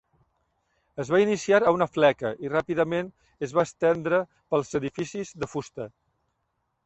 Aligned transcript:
Es 1.01 1.09
va 1.15 1.19
iniciar 1.23 1.59
a 1.63 1.73
una 1.75 1.87
fleca 1.97 2.31
i 2.47 2.51
ràpidament 2.53 3.11
es 3.47 3.53
va 3.57 3.65
estendre 3.69 4.21
pels 4.55 4.73
edificis 4.81 5.35
de 5.45 5.51
fusta. 5.55 5.89